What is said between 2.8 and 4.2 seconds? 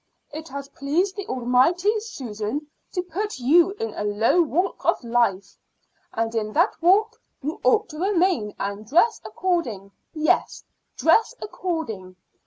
to put you in a